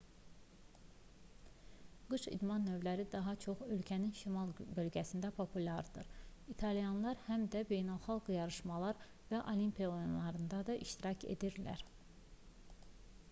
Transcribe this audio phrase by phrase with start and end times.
[2.13, 6.09] qış idman növləri daha çox ölkənin şimal bölgələrində populyardır.
[6.53, 11.85] i̇talyanlar həm də beynəlxalq yarışlar və olimpiya oyunlarında da iştirak edirlər